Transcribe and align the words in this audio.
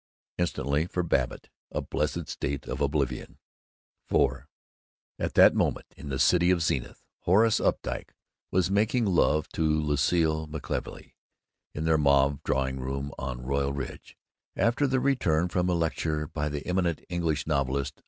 Instantly, 0.39 0.87
for 0.87 1.03
Babbitt, 1.03 1.49
a 1.71 1.79
blessed 1.79 2.27
state 2.27 2.65
of 2.65 2.81
oblivion. 2.81 3.37
IV 4.11 4.47
At 5.19 5.35
that 5.35 5.53
moment 5.53 5.93
in 5.95 6.09
the 6.09 6.17
city 6.17 6.49
of 6.49 6.63
Zenith, 6.63 7.05
Horace 7.19 7.59
Updike 7.59 8.15
was 8.49 8.71
making 8.71 9.05
love 9.05 9.47
to 9.49 9.61
Lucile 9.61 10.47
McKelvey 10.47 11.13
in 11.75 11.85
her 11.85 11.99
mauve 11.99 12.41
drawing 12.41 12.79
room 12.79 13.11
on 13.19 13.45
Royal 13.45 13.73
Ridge, 13.73 14.17
after 14.55 14.87
their 14.87 14.99
return 14.99 15.49
from 15.49 15.69
a 15.69 15.73
lecture 15.75 16.25
by 16.25 16.47
an 16.47 16.55
eminent 16.55 17.05
English 17.07 17.45
novelist. 17.45 17.99